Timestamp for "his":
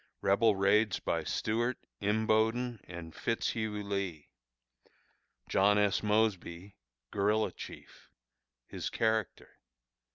8.65-8.89